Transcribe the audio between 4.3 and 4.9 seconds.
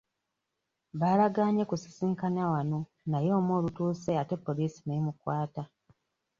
poliisi